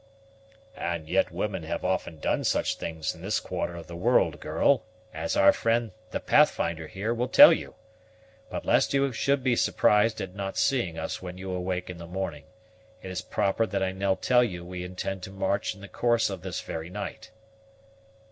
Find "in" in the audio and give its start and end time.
3.13-3.21, 11.87-11.99, 15.75-15.81